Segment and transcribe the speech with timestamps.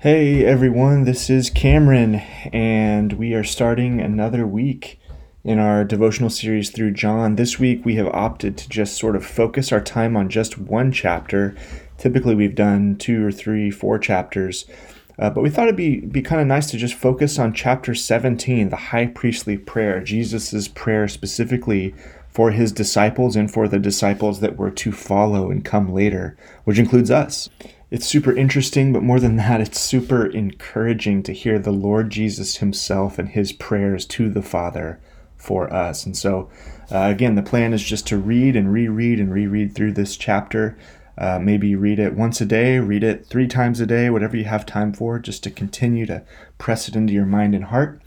[0.00, 5.00] Hey everyone, this is Cameron, and we are starting another week
[5.42, 7.34] in our devotional series through John.
[7.34, 10.92] This week we have opted to just sort of focus our time on just one
[10.92, 11.56] chapter.
[11.96, 14.66] Typically we've done two or three, four chapters,
[15.18, 17.92] uh, but we thought it'd be, be kind of nice to just focus on chapter
[17.92, 21.92] 17, the high priestly prayer, Jesus' prayer specifically
[22.28, 26.78] for his disciples and for the disciples that were to follow and come later, which
[26.78, 27.50] includes us
[27.90, 32.58] it's super interesting, but more than that, it's super encouraging to hear the Lord Jesus
[32.58, 35.00] himself and his prayers to the Father
[35.36, 36.04] for us.
[36.04, 36.50] And so,
[36.92, 40.76] uh, again, the plan is just to read and reread and reread through this chapter.
[41.16, 44.44] Uh, maybe read it once a day, read it three times a day, whatever you
[44.44, 46.22] have time for, just to continue to
[46.58, 48.00] press it into your mind and heart.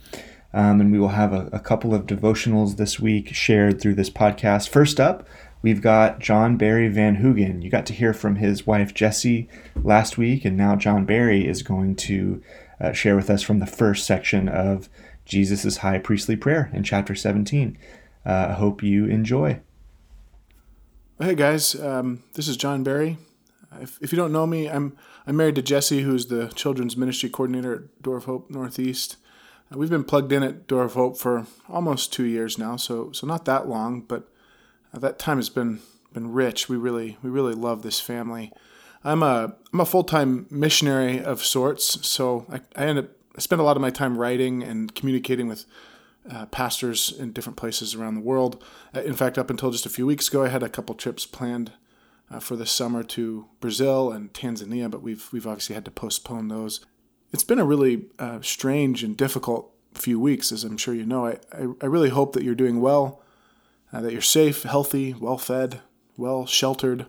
[0.54, 4.10] Um, and we will have a, a couple of devotionals this week shared through this
[4.10, 4.68] podcast.
[4.68, 5.26] First up,
[5.62, 7.62] We've got John Barry Van Hoogen.
[7.62, 11.62] You got to hear from his wife Jessie last week, and now John Barry is
[11.62, 12.42] going to
[12.80, 14.88] uh, share with us from the first section of
[15.24, 17.78] Jesus' high priestly prayer in chapter 17.
[18.26, 19.60] Uh, I hope you enjoy.
[21.20, 23.16] Hey guys, um, this is John Barry.
[23.80, 27.30] If, if, you don't know me, I'm I'm married to Jessie, who's the children's ministry
[27.30, 29.16] coordinator at Door of Hope Northeast.
[29.72, 33.12] Uh, we've been plugged in at Door of Hope for almost two years now, so
[33.12, 34.28] so not that long, but
[34.94, 35.80] uh, that time has been
[36.12, 36.68] been rich.
[36.68, 38.52] We really we really love this family.
[39.04, 43.40] I'm a I'm a full time missionary of sorts, so I, I end up I
[43.40, 45.64] spend a lot of my time writing and communicating with
[46.30, 48.62] uh, pastors in different places around the world.
[48.94, 51.26] Uh, in fact, up until just a few weeks ago, I had a couple trips
[51.26, 51.72] planned
[52.30, 56.48] uh, for the summer to Brazil and Tanzania, but we've we've obviously had to postpone
[56.48, 56.84] those.
[57.32, 61.26] It's been a really uh, strange and difficult few weeks, as I'm sure you know.
[61.26, 63.21] I, I, I really hope that you're doing well
[63.92, 65.80] uh, that you're safe, healthy, well fed,
[66.16, 67.06] well sheltered.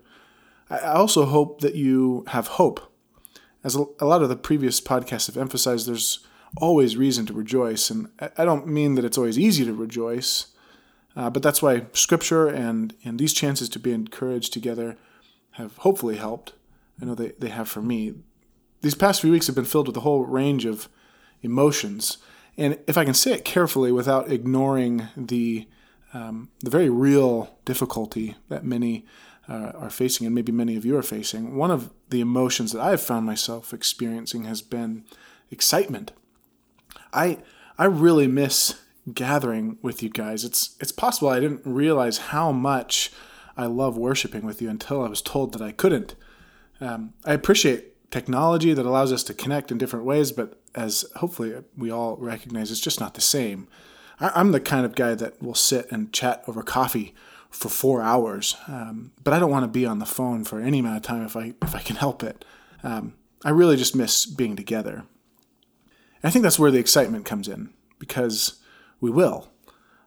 [0.69, 2.91] I also hope that you have hope.
[3.63, 6.25] As a lot of the previous podcasts have emphasized, there's
[6.57, 7.89] always reason to rejoice.
[7.89, 10.47] And I don't mean that it's always easy to rejoice,
[11.15, 14.97] uh, but that's why Scripture and, and these chances to be encouraged together
[15.51, 16.53] have hopefully helped.
[17.01, 18.15] I know they, they have for me.
[18.81, 20.89] These past few weeks have been filled with a whole range of
[21.41, 22.17] emotions.
[22.57, 25.67] And if I can say it carefully without ignoring the
[26.13, 29.05] um, the very real difficulty that many
[29.49, 32.81] uh, are facing, and maybe many of you are facing, one of the emotions that
[32.81, 35.03] I have found myself experiencing has been
[35.51, 36.11] excitement.
[37.11, 37.39] I
[37.77, 38.79] I really miss
[39.11, 40.45] gathering with you guys.
[40.45, 43.11] It's it's possible I didn't realize how much
[43.57, 46.15] I love worshiping with you until I was told that I couldn't.
[46.79, 51.55] Um, I appreciate technology that allows us to connect in different ways, but as hopefully
[51.77, 53.67] we all recognize, it's just not the same.
[54.19, 57.13] I, am the kind of guy that will sit and chat over coffee
[57.49, 60.79] for four hours, um, but I don't want to be on the phone for any
[60.79, 62.43] amount of time if I if I can help it.
[62.83, 63.13] Um,
[63.45, 65.05] I really just miss being together.
[66.21, 68.59] And I think that's where the excitement comes in because
[68.99, 69.49] we will.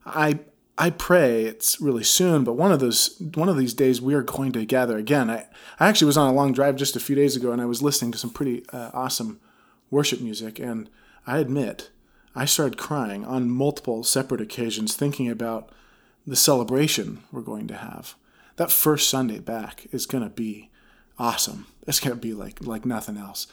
[0.04, 0.40] I
[0.78, 4.22] I pray it's really soon, but one of those one of these days we are
[4.22, 5.30] going to gather again.
[5.30, 5.46] I,
[5.78, 7.82] I actually was on a long drive just a few days ago and I was
[7.82, 9.40] listening to some pretty uh, awesome
[9.90, 10.90] worship music and
[11.26, 11.90] I admit
[12.36, 15.70] I started crying on multiple separate occasions thinking about
[16.26, 18.14] the celebration we're going to have.
[18.56, 20.68] That first Sunday back is going to be
[21.18, 21.66] awesome.
[21.86, 23.46] It's going to be like like nothing else.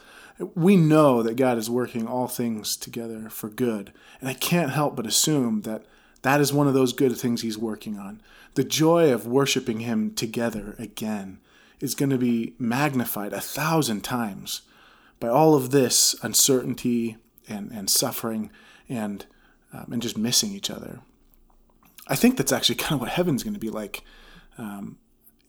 [0.54, 3.90] We know that God is working all things together for good,
[4.20, 5.86] and I can't help but assume that
[6.20, 8.20] that is one of those good things he's working on.
[8.54, 11.38] The joy of worshiping him together again
[11.80, 14.62] is going to be magnified a thousand times
[15.20, 17.16] by all of this uncertainty
[17.48, 18.50] and, and suffering
[18.88, 19.26] and
[19.72, 21.00] um, and just missing each other.
[22.06, 24.02] I think that's actually kind of what heaven's going to be like.
[24.56, 24.98] Um,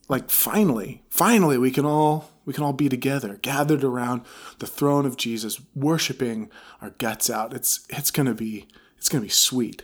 [0.07, 4.21] like finally, finally, we can all we can all be together, gathered around
[4.59, 6.49] the throne of Jesus, worshiping
[6.81, 7.53] our guts out.
[7.53, 9.83] It's it's going to be it's going to be sweet.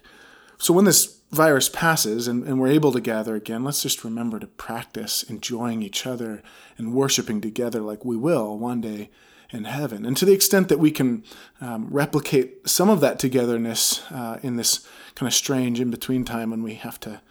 [0.58, 4.38] So when this virus passes and, and we're able to gather again, let's just remember
[4.38, 6.44] to practice enjoying each other
[6.78, 9.10] and worshiping together like we will one day
[9.52, 10.06] in heaven.
[10.06, 11.24] And to the extent that we can
[11.60, 16.52] um, replicate some of that togetherness uh, in this kind of strange in between time
[16.52, 17.22] when we have to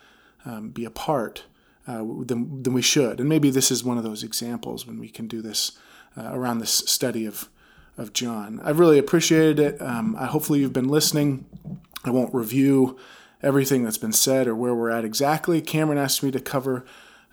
[0.44, 1.44] um, be apart,
[1.86, 3.20] uh, then, then we should.
[3.20, 5.72] And maybe this is one of those examples when we can do this
[6.16, 7.48] uh, around this study of,
[7.96, 8.60] of John.
[8.62, 9.80] I've really appreciated it.
[9.80, 11.46] Um, I, hopefully, you've been listening.
[12.04, 12.98] I won't review
[13.42, 15.60] everything that's been said or where we're at exactly.
[15.60, 16.84] Cameron asked me to cover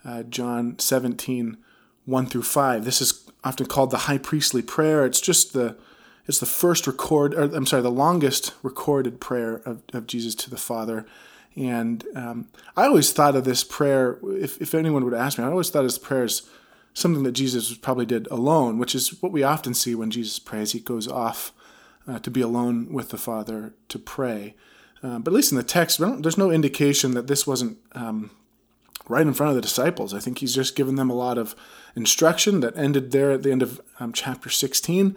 [0.06, 1.58] uh, John 17,
[2.06, 2.86] 1 through 5.
[2.86, 3.17] This is
[3.48, 5.06] often called the high priestly prayer.
[5.06, 5.78] It's just the
[6.28, 10.50] it's the first record, or I'm sorry, the longest recorded prayer of, of Jesus to
[10.50, 11.06] the Father.
[11.56, 15.48] And um, I always thought of this prayer, if, if anyone would ask me, I
[15.48, 16.44] always thought of this prayer as
[16.94, 20.74] something that Jesus probably did alone, which is what we often see when Jesus prays.
[20.74, 21.54] He goes off
[22.08, 24.56] uh, to be alone with the Father to pray.
[25.02, 28.32] Uh, but at least in the text, there's no indication that this wasn't um,
[29.10, 30.14] right in front of the disciples.
[30.14, 31.56] I think he's just given them a lot of
[31.96, 35.16] instruction that ended there at the end of um, chapter 16.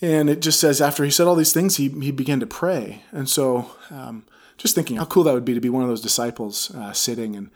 [0.00, 3.02] And it just says after he said all these things, he, he began to pray.
[3.12, 4.24] And so um,
[4.58, 7.34] just thinking how cool that would be to be one of those disciples uh, sitting
[7.34, 7.50] and,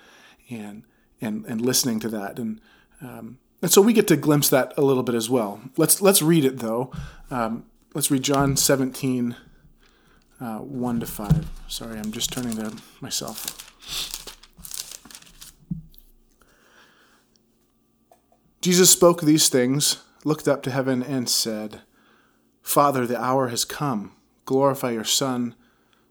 [0.48, 0.84] and,
[1.20, 2.38] and, and listening to that.
[2.38, 2.60] And,
[3.02, 5.60] um, and so we get to glimpse that a little bit as well.
[5.76, 6.90] Let's, let's read it though.
[7.30, 9.36] Um, let's read John 17,
[10.40, 11.50] uh, 1 to 5.
[11.68, 12.70] Sorry, I'm just turning there
[13.00, 14.29] myself.
[18.60, 21.80] Jesus spoke these things, looked up to heaven, and said,
[22.60, 24.12] Father, the hour has come.
[24.44, 25.54] Glorify your Son,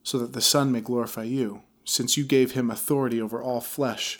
[0.01, 4.19] so that the Son may glorify you, since you gave him authority over all flesh,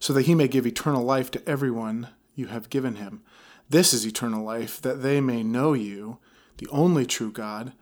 [0.00, 3.22] so that he may give eternal life to everyone you have given him.
[3.70, 6.18] This is eternal life, that they may know you,
[6.58, 7.72] the only true God,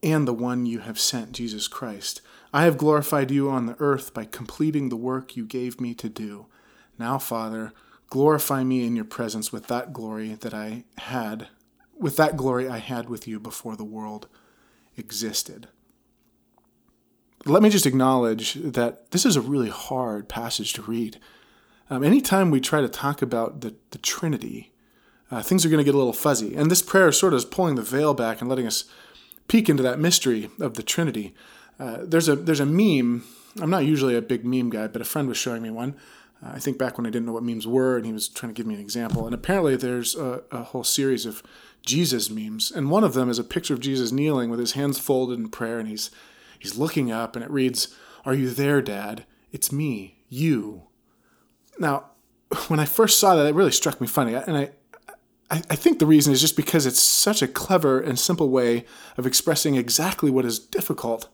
[0.00, 2.20] and the one you have sent, Jesus Christ.
[2.52, 6.08] I have glorified you on the earth by completing the work you gave me to
[6.08, 6.46] do.
[7.00, 7.72] Now, Father,
[8.10, 11.48] glorify me in your presence with that glory that I had,
[11.98, 14.28] with that glory I had with you before the world
[14.96, 15.68] existed.
[17.44, 21.18] Let me just acknowledge that this is a really hard passage to read.
[21.90, 24.72] Um, anytime we try to talk about the, the Trinity,
[25.30, 26.54] uh, things are going to get a little fuzzy.
[26.54, 28.84] And this prayer sort of is pulling the veil back and letting us
[29.46, 31.34] peek into that mystery of the Trinity.
[31.78, 33.24] Uh, there's a there's a meme.
[33.60, 35.96] I'm not usually a big meme guy, but a friend was showing me one.
[36.42, 38.52] Uh, I think back when I didn't know what memes were, and he was trying
[38.52, 39.26] to give me an example.
[39.26, 41.42] And apparently, there's a, a whole series of
[41.84, 44.98] Jesus memes, and one of them is a picture of Jesus kneeling with his hands
[44.98, 46.10] folded in prayer, and he's
[46.58, 47.94] he's looking up, and it reads,
[48.24, 49.24] "Are you there, Dad?
[49.52, 50.84] It's me, you."
[51.78, 52.10] Now,
[52.68, 54.70] when I first saw that, it really struck me funny, and I
[55.50, 58.84] I, I think the reason is just because it's such a clever and simple way
[59.16, 61.28] of expressing exactly what is difficult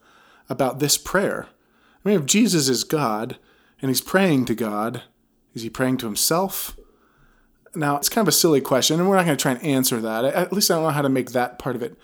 [0.49, 1.47] about this prayer.
[2.03, 3.37] I mean, if Jesus is God
[3.81, 5.03] and he's praying to God,
[5.53, 6.77] is he praying to himself?
[7.75, 9.99] Now, it's kind of a silly question, and we're not going to try and answer
[9.99, 10.25] that.
[10.25, 11.97] At least I don't know how to make that part of it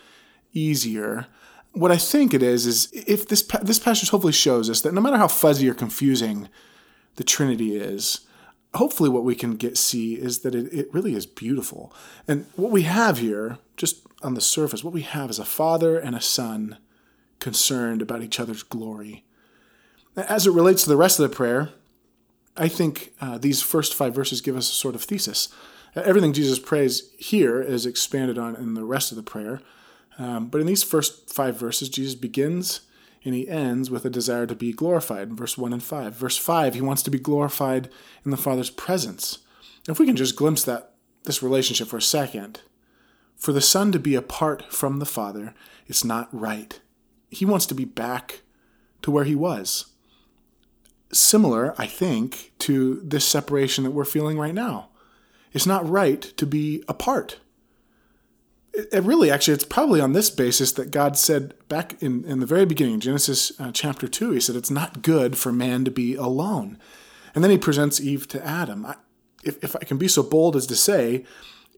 [0.53, 1.27] easier.
[1.73, 4.99] What I think it is is if this this passage hopefully shows us that no
[4.99, 6.49] matter how fuzzy or confusing
[7.15, 8.21] the Trinity is,
[8.75, 11.93] hopefully what we can get see is that it, it really is beautiful.
[12.27, 15.97] And what we have here, just on the surface, what we have is a father
[15.97, 16.77] and a son
[17.39, 19.25] concerned about each other's glory.
[20.15, 21.69] As it relates to the rest of the prayer,
[22.57, 25.49] I think uh, these first five verses give us a sort of thesis.
[25.95, 29.61] Everything Jesus prays here is expanded on in the rest of the prayer.
[30.17, 32.81] Um, but in these first five verses, Jesus begins
[33.23, 36.13] and he ends with a desire to be glorified in verse 1 and 5.
[36.13, 37.89] Verse 5, he wants to be glorified
[38.25, 39.39] in the Father's presence.
[39.87, 40.93] If we can just glimpse that
[41.23, 42.61] this relationship for a second,
[43.35, 45.53] for the Son to be apart from the Father,
[45.87, 46.79] it's not right.
[47.29, 48.41] He wants to be back
[49.03, 49.90] to where he was.
[51.13, 54.89] Similar, I think, to this separation that we're feeling right now.
[55.51, 57.39] It's not right to be apart.
[58.73, 62.45] It really actually it's probably on this basis that god said back in, in the
[62.45, 66.15] very beginning genesis uh, chapter 2 he said it's not good for man to be
[66.15, 66.77] alone.
[67.35, 68.85] And then he presents eve to adam.
[68.85, 68.95] I,
[69.43, 71.25] if, if i can be so bold as to say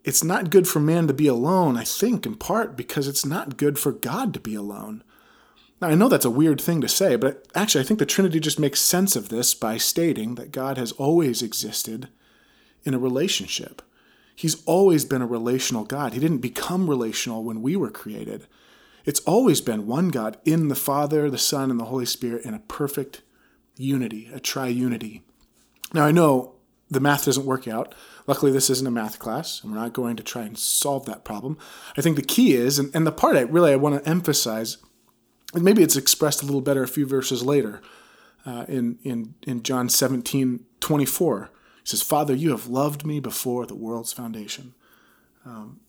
[0.03, 3.57] it's not good for man to be alone i think in part because it's not
[3.57, 5.03] good for god to be alone
[5.83, 8.39] now i know that's a weird thing to say but actually i think the trinity
[8.39, 12.09] just makes sense of this by stating that god has always existed
[12.83, 13.81] in a relationship
[14.35, 16.13] He's always been a relational God.
[16.13, 18.47] He didn't become relational when we were created.
[19.05, 22.53] It's always been one God in the Father, the Son, and the Holy Spirit in
[22.53, 23.21] a perfect
[23.77, 25.21] unity, a triunity.
[25.93, 26.55] Now, I know
[26.89, 27.93] the math doesn't work out.
[28.25, 31.25] Luckily, this isn't a math class, and we're not going to try and solve that
[31.25, 31.57] problem.
[31.97, 34.77] I think the key is, and, and the part I really I want to emphasize,
[35.53, 37.81] and maybe it's expressed a little better a few verses later
[38.45, 41.49] uh, in, in, in John 17 24.
[41.81, 44.73] He says, Father, you have loved me before the world's foundation.
[45.45, 45.79] Um,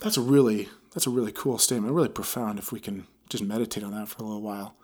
[0.00, 3.84] that's a really that's a really cool statement, really profound if we can just meditate
[3.84, 4.76] on that for a little while.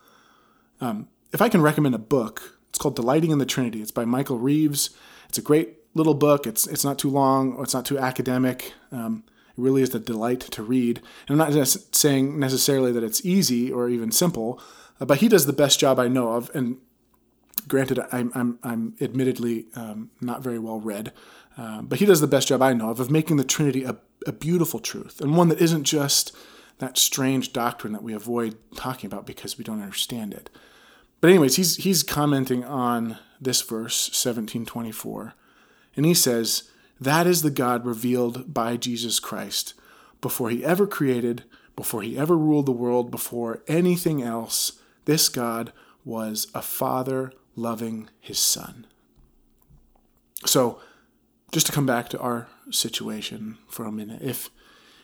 [0.79, 3.81] Um, if I can recommend a book, it's called Delighting in the Trinity.
[3.81, 4.91] It's by Michael Reeves.
[5.27, 6.45] It's a great little book.
[6.45, 8.73] It's it's not too long it's not too academic.
[8.91, 9.23] Um,
[9.55, 11.01] it really is a delight to read.
[11.27, 14.61] And I'm not saying necessarily that it's easy or even simple,
[14.99, 16.49] uh, but he does the best job I know of.
[16.55, 16.77] And
[17.67, 21.13] granted, I'm, I'm, I'm admittedly um, not very well read,
[21.57, 23.97] uh, but he does the best job I know of of making the Trinity a,
[24.25, 26.35] a beautiful truth and one that isn't just
[26.79, 30.49] that strange doctrine that we avoid talking about because we don't understand it.
[31.21, 35.33] But anyways, he's he's commenting on this verse 1724,
[35.95, 36.69] and he says,
[37.03, 39.73] That is the God revealed by Jesus Christ
[40.21, 41.43] before he ever created,
[41.75, 44.79] before he ever ruled the world, before anything else.
[45.03, 45.73] This God
[46.05, 48.87] was a father loving his son.
[50.45, 50.79] So,
[51.51, 54.49] just to come back to our situation for a minute, if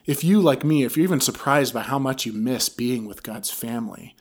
[0.05, 3.23] if you like me, if you're even surprised by how much you miss being with
[3.23, 4.15] God's family,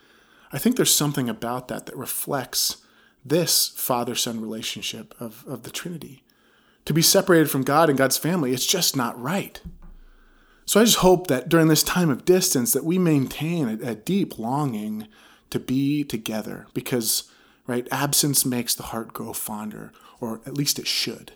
[0.52, 2.78] I think there's something about that that reflects
[3.24, 6.24] this father son relationship of, of the Trinity.
[6.84, 9.60] To be separated from God and God's family, it's just not right.
[10.64, 13.94] So I just hope that during this time of distance that we maintain a, a
[13.94, 15.08] deep longing
[15.50, 17.30] to be together because
[17.66, 21.32] right absence makes the heart grow fonder or at least it should.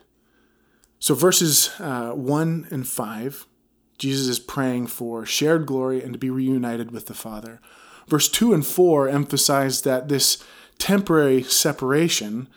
[0.98, 3.46] So verses uh, 1 and 5
[4.02, 7.60] Jesus is praying for shared glory and to be reunited with the Father.
[8.08, 10.42] Verse 2 and 4 emphasize that this
[10.76, 12.48] temporary separation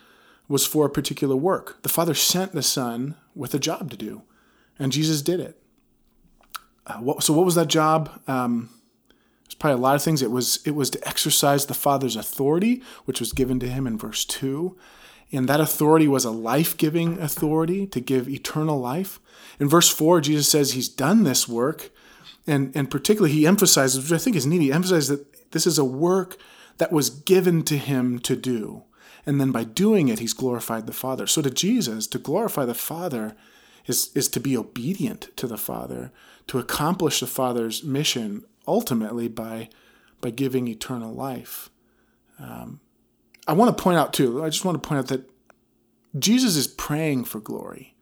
[0.48, 1.82] was for a particular work.
[1.82, 4.22] The Father sent the Son with a job to do,
[4.78, 5.60] and Jesus did it.
[6.86, 8.20] Uh, what, so, what was that job?
[8.28, 8.70] Um,
[9.44, 10.22] there's probably a lot of things.
[10.22, 13.98] It was it was to exercise the Father's authority, which was given to him in
[13.98, 14.76] verse two,
[15.32, 19.18] and that authority was a life giving authority to give eternal life.
[19.58, 21.90] In verse four, Jesus says he's done this work,
[22.46, 24.62] and and particularly he emphasizes, which I think is neat.
[24.62, 26.36] He emphasizes that this is a work
[26.78, 28.82] that was given to him to do.
[29.26, 31.26] And then by doing it, he's glorified the Father.
[31.26, 33.36] So to Jesus, to glorify the Father
[33.86, 36.12] is, is to be obedient to the Father,
[36.46, 39.68] to accomplish the Father's mission ultimately by,
[40.20, 41.70] by giving eternal life.
[42.38, 42.80] Um,
[43.48, 45.28] I want to point out, too, I just want to point out that
[46.18, 47.94] Jesus is praying for glory.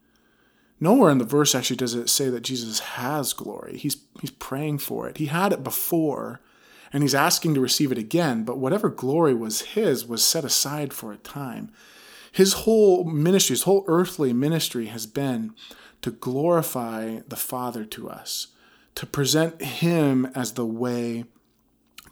[0.80, 3.78] Nowhere in the verse actually does it say that Jesus has glory.
[3.78, 5.16] He's, he's praying for it.
[5.18, 6.40] He had it before,
[6.94, 10.92] and he's asking to receive it again, but whatever glory was his was set aside
[10.92, 11.72] for a time.
[12.30, 15.54] His whole ministry, his whole earthly ministry has been
[16.02, 18.48] to glorify the Father to us,
[18.94, 21.24] to present him as the way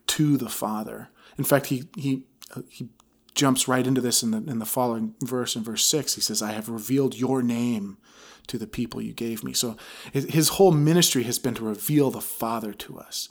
[0.08, 1.10] to the Father.
[1.38, 2.24] In fact, he, he,
[2.68, 2.88] he
[3.36, 6.16] jumps right into this in the, in the following verse, in verse 6.
[6.16, 7.98] He says, I have revealed your name
[8.48, 9.52] to the people you gave me.
[9.52, 9.76] So
[10.12, 13.28] his whole ministry has been to reveal the Father to us.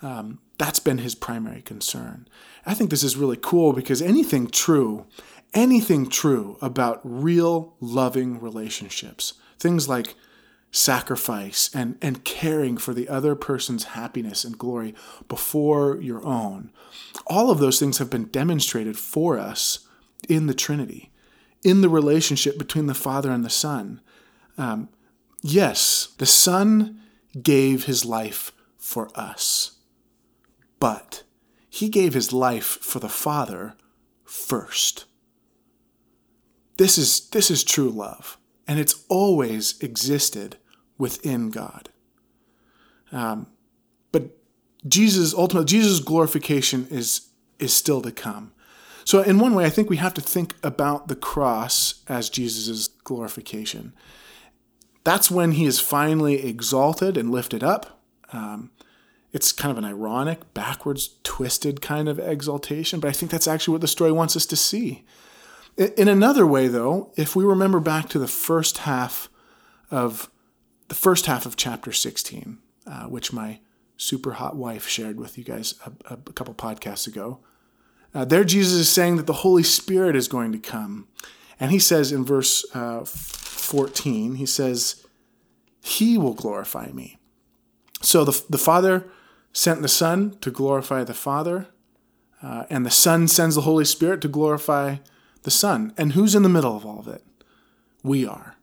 [0.00, 2.28] Um, that's been his primary concern.
[2.66, 5.06] I think this is really cool because anything true,
[5.54, 10.14] anything true about real loving relationships, things like
[10.70, 14.94] sacrifice and, and caring for the other person's happiness and glory
[15.28, 16.70] before your own,
[17.26, 19.86] all of those things have been demonstrated for us
[20.28, 21.10] in the Trinity,
[21.62, 24.00] in the relationship between the Father and the Son.
[24.58, 24.88] Um,
[25.40, 27.00] yes, the Son
[27.40, 29.77] gave his life for us
[30.80, 31.22] but
[31.68, 33.74] he gave his life for the Father
[34.24, 35.04] first.
[36.76, 40.56] This is, this is true love, and it's always existed
[40.96, 41.90] within God.
[43.10, 43.48] Um,
[44.12, 44.38] but
[44.86, 48.52] Jesus, ultimately, Jesus' glorification is, is still to come.
[49.04, 52.88] So, in one way, I think we have to think about the cross as Jesus'
[52.88, 53.94] glorification.
[55.02, 58.02] That's when he is finally exalted and lifted up.
[58.32, 58.70] Um,
[59.32, 63.72] it's kind of an ironic, backwards, twisted kind of exaltation, but I think that's actually
[63.72, 65.04] what the story wants us to see.
[65.76, 69.28] In another way, though, if we remember back to the first half
[69.90, 70.30] of
[70.88, 73.60] the first half of chapter 16, uh, which my
[73.96, 77.40] super hot wife shared with you guys a, a couple podcasts ago,
[78.14, 81.06] uh, there Jesus is saying that the Holy Spirit is going to come.
[81.60, 85.06] And he says in verse uh, 14, he says,
[85.80, 87.18] He will glorify me.
[88.00, 89.10] So the, the Father
[89.58, 91.66] sent the Son to glorify the Father,
[92.40, 94.98] uh, and the Son sends the Holy Spirit to glorify
[95.42, 95.92] the Son.
[95.98, 97.24] And who's in the middle of all of it?
[98.04, 98.54] We are.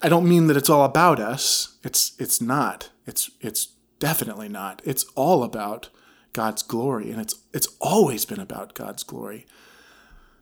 [0.00, 1.76] I don't mean that it's all about us.
[1.84, 2.88] It's it's not.
[3.04, 4.80] It's it's definitely not.
[4.86, 5.90] It's all about
[6.32, 9.46] God's glory, and it's it's always been about God's glory.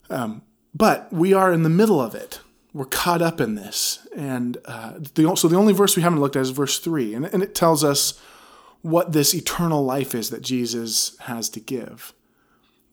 [0.09, 0.42] Um,
[0.73, 2.38] but we are in the middle of it.
[2.73, 6.37] We're caught up in this, and uh, the, so the only verse we haven't looked
[6.37, 8.21] at is verse three, and, and it tells us
[8.87, 12.12] what this eternal life is that Jesus has to give.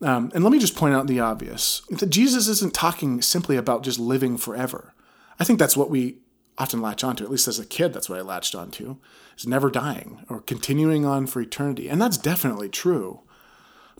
[0.01, 3.83] Um, and let me just point out the obvious that Jesus isn't talking simply about
[3.83, 4.95] just living forever.
[5.39, 6.17] I think that's what we
[6.57, 8.97] often latch onto, at least as a kid, that's what I latched onto,
[9.37, 11.87] is never dying or continuing on for eternity.
[11.87, 13.21] And that's definitely true.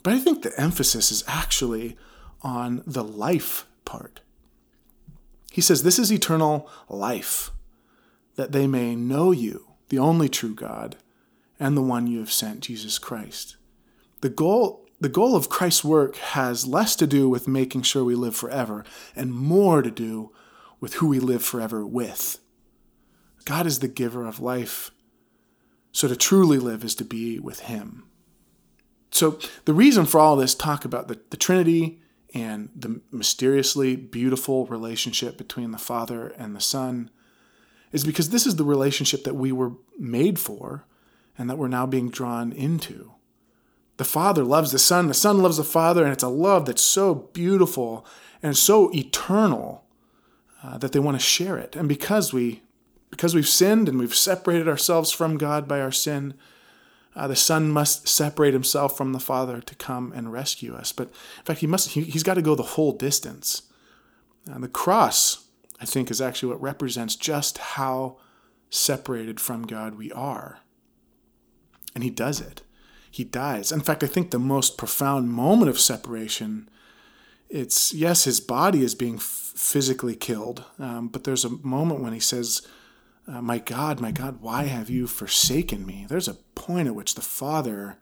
[0.02, 1.96] But I think the emphasis is actually
[2.42, 4.20] on the life part.
[5.52, 7.52] He says, This is eternal life,
[8.34, 10.96] that they may know you, the only true God,
[11.58, 13.56] and the one you have sent, Jesus Christ.
[14.20, 18.14] The goal, the goal of Christ's work has less to do with making sure we
[18.14, 18.84] live forever
[19.14, 20.32] and more to do
[20.80, 22.38] with who we live forever with.
[23.44, 24.90] God is the giver of life.
[25.92, 28.04] So to truly live is to be with Him.
[29.10, 32.00] So the reason for all this talk about the, the Trinity
[32.34, 37.10] and the mysteriously beautiful relationship between the Father and the Son
[37.92, 40.84] is because this is the relationship that we were made for
[41.36, 43.12] and that we're now being drawn into.
[43.96, 46.82] The Father loves the Son, the Son loves the Father, and it's a love that's
[46.82, 48.04] so beautiful
[48.42, 49.84] and so eternal
[50.62, 51.76] uh, that they want to share it.
[51.76, 52.62] And because we
[53.10, 56.34] because we've sinned and we've separated ourselves from God by our sin,
[57.14, 60.90] uh, the Son must separate himself from the Father to come and rescue us.
[60.90, 63.62] But in fact, he must he, has got to go the whole distance.
[64.46, 65.46] And the cross,
[65.80, 68.16] I think, is actually what represents just how
[68.68, 70.58] separated from God we are.
[71.94, 72.62] And he does it.
[73.10, 73.70] He dies.
[73.70, 76.68] In fact, I think the most profound moment of separation,
[77.48, 82.18] it's yes, his body is being physically killed, um, but there's a moment when he
[82.18, 82.66] says,
[83.28, 86.06] uh, My God, my God, why have you forsaken me?
[86.08, 87.98] There's a point at which the Father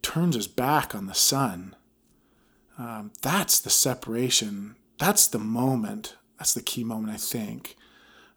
[0.00, 1.76] turns his back on the Son.
[2.78, 4.76] Um, that's the separation.
[4.98, 6.16] That's the moment.
[6.38, 7.76] That's the key moment, I think,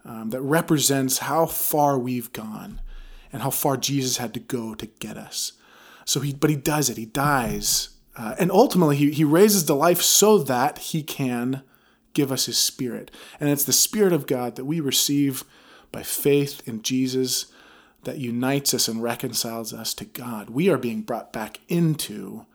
[0.04, 2.82] um, that represents how far we've gone
[3.32, 5.54] and how far Jesus had to go to get us.
[6.06, 6.98] So he, but he does it.
[6.98, 11.64] He dies, uh, and ultimately he, he raises to life so that he can
[12.14, 15.44] give us his Spirit, and it's the Spirit of God that we receive
[15.92, 17.48] by faith in Jesus
[18.04, 20.50] that unites us and reconciles us to God.
[20.50, 22.46] We are being brought back into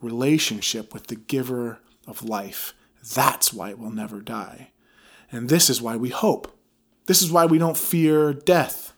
[0.00, 2.74] relationship with the giver of life.
[3.14, 4.70] That's why we'll never die.
[5.30, 6.56] And this is why we hope.
[7.06, 8.91] This is why we don't fear death.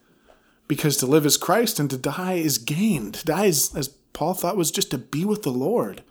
[0.66, 3.12] Because to live is Christ and to die is gain.
[3.12, 6.02] To die is, as Paul thought, was just to be with the Lord.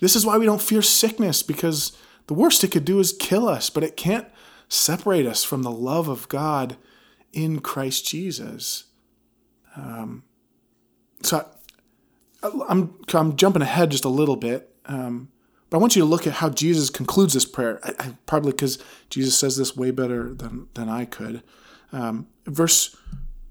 [0.00, 3.48] This is why we don't fear sickness, because the worst it could do is kill
[3.48, 4.26] us, but it can't
[4.68, 6.76] separate us from the love of God
[7.32, 8.84] in Christ Jesus.
[9.76, 10.24] Um,
[11.22, 11.46] so
[12.42, 15.28] I, am I'm, I'm jumping ahead just a little bit, um,
[15.68, 17.80] but I want you to look at how Jesus concludes this prayer.
[17.84, 18.78] I, I, probably because
[19.10, 21.42] Jesus says this way better than than I could.
[21.92, 22.96] Um, verse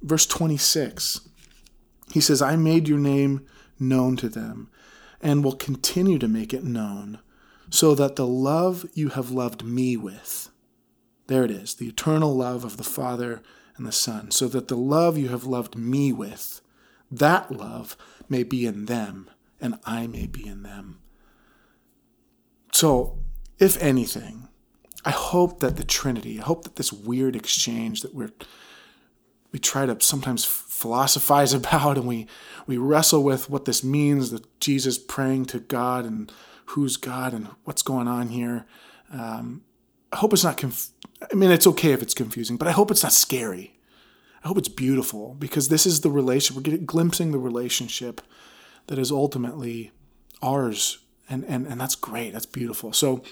[0.05, 1.21] verse 26,
[2.11, 3.41] he says, "I made your name
[3.79, 4.69] known to them,
[5.19, 7.19] and will continue to make it known,
[7.69, 10.49] so that the love you have loved me with."
[11.27, 13.41] There it is, the eternal love of the Father
[13.77, 16.61] and the Son, so that the love you have loved me with,
[17.11, 17.97] that love
[18.29, 20.99] may be in them, and I may be in them.
[22.71, 23.17] So,
[23.57, 24.49] if anything,
[25.03, 28.33] I hope that the Trinity, I hope that this weird exchange that we're
[29.55, 32.27] we try to sometimes philosophize about and we
[32.67, 36.29] we wrestle with what this means that Jesus praying to God and
[36.65, 38.65] who's God and what's going on here.
[39.13, 39.61] Um,
[40.11, 40.89] I hope it's not conf-
[41.31, 43.79] I mean, it's okay if it's confusing, but I hope it's not scary.
[44.43, 46.57] I hope it's beautiful because this is the relationship.
[46.57, 48.19] We're getting glimpsing the relationship
[48.87, 49.91] that is ultimately
[50.41, 50.97] ours,
[51.29, 52.33] and and and that's great.
[52.33, 52.91] That's beautiful.
[52.91, 53.23] So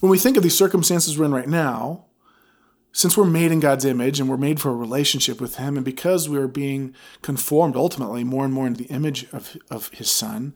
[0.00, 2.04] when we think of these circumstances we're in right now,
[2.92, 5.84] since we're made in God's image and we're made for a relationship with Him, and
[5.84, 10.10] because we are being conformed ultimately more and more into the image of, of His
[10.10, 10.54] Son,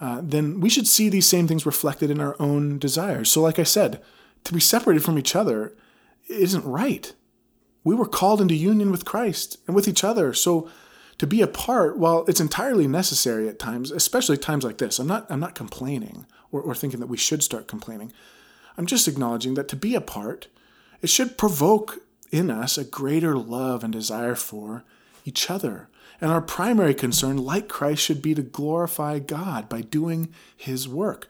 [0.00, 3.30] uh, then we should see these same things reflected in our own desires.
[3.30, 4.02] So, like I said,
[4.44, 5.74] to be separated from each other
[6.28, 7.12] isn't right.
[7.84, 10.34] We were called into union with Christ and with each other.
[10.34, 10.68] So
[11.18, 15.26] to be apart, while it's entirely necessary at times, especially times like this, I'm not
[15.30, 18.12] I'm not complaining or, or thinking that we should start complaining.
[18.76, 20.48] I'm just acknowledging that to be apart,
[21.02, 24.84] it should provoke in us a greater love and desire for
[25.24, 25.88] each other.
[26.20, 31.28] And our primary concern, like Christ, should be to glorify God by doing his work.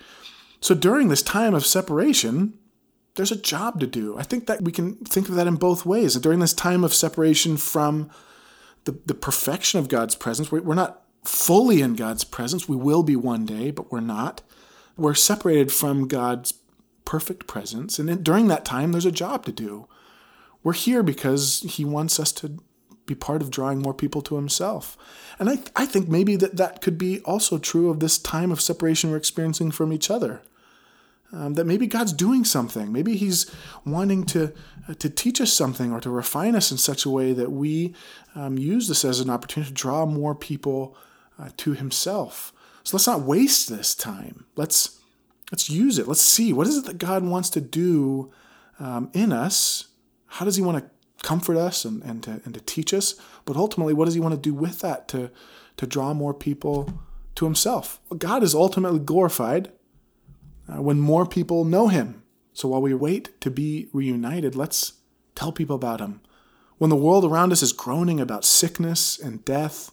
[0.60, 2.58] So during this time of separation,
[3.16, 4.16] there's a job to do.
[4.18, 6.14] I think that we can think of that in both ways.
[6.16, 8.10] During this time of separation from
[8.84, 12.68] the, the perfection of God's presence, we're not fully in God's presence.
[12.68, 14.42] We will be one day, but we're not.
[14.96, 16.52] We're separated from God's
[17.06, 17.98] perfect presence.
[17.98, 19.88] And during that time, there's a job to do.
[20.62, 22.58] We're here because He wants us to
[23.06, 24.98] be part of drawing more people to Himself.
[25.38, 28.60] And I, I think maybe that that could be also true of this time of
[28.60, 30.42] separation we're experiencing from each other
[31.32, 32.92] um, that maybe God's doing something.
[32.92, 33.50] Maybe He's
[33.84, 34.52] wanting to
[34.88, 37.94] uh, to teach us something or to refine us in such a way that we
[38.34, 40.96] um, use this as an opportunity to draw more people
[41.38, 42.52] uh, to Himself.
[42.84, 44.46] So let's not waste this time.
[44.54, 45.00] Let's
[45.50, 46.08] let's use it.
[46.08, 48.32] Let's see what is it that God wants to do
[48.78, 49.88] um, in us.
[50.26, 50.90] How does He want to
[51.24, 53.14] comfort us and, and to and to teach us?
[53.44, 55.30] But ultimately, what does He want to do with that to
[55.76, 57.00] to draw more people
[57.36, 58.00] to Himself?
[58.16, 59.72] God is ultimately glorified
[60.68, 62.22] uh, when more people know him.
[62.52, 64.94] So while we wait to be reunited, let's
[65.34, 66.20] tell people about him.
[66.78, 69.90] When the world around us is groaning about sickness and death,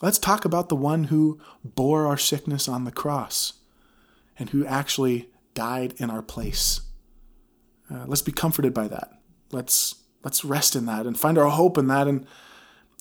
[0.00, 3.54] let's talk about the one who bore our sickness on the cross
[4.38, 6.80] and who actually died in our place.
[7.90, 9.10] Uh, let's be comforted by that.
[9.52, 12.26] Let's let's rest in that and find our hope in that and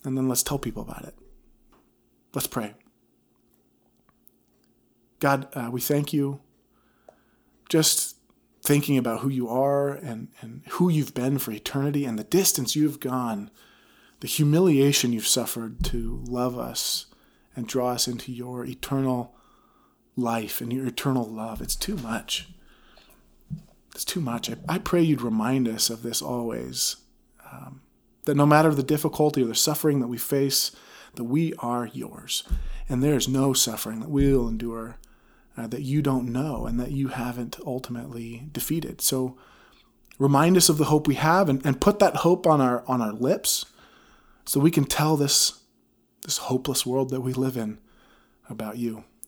[0.04, 1.16] and then let's tell people about it.
[2.34, 2.74] Let's pray.
[5.20, 6.42] God, uh, we thank you.
[7.70, 8.18] Just
[8.62, 12.76] thinking about who you are and, and who you've been for eternity and the distance
[12.76, 13.50] you've gone,
[14.22, 17.08] the humiliation you've suffered to love us
[17.56, 19.36] and draw us into your eternal
[20.16, 21.62] life and your eternal love.
[21.62, 22.50] It's too much.
[23.94, 24.50] It's too much.
[24.50, 26.98] I, I pray you'd remind us of this always.
[27.52, 27.82] Um,
[28.26, 30.72] that no matter the difficulty or the suffering that we face,
[31.16, 32.44] that we are yours.
[32.90, 34.98] And there is no suffering that we'll endure
[35.58, 39.02] uh, that you don't know and that you haven't ultimately defeated.
[39.02, 39.38] So
[40.18, 43.02] remind us of the hope we have and, and put that hope on our on
[43.02, 43.66] our lips
[44.46, 45.60] so we can tell this
[46.24, 47.78] this hopeless world that we live in
[48.50, 49.04] about you.